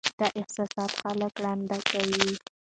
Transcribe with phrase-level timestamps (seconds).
[0.19, 2.31] دا احساسات خلک ړانده کوي.